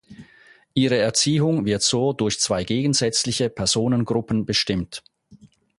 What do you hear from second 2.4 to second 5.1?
gegensätzliche Personengruppen bestimmt.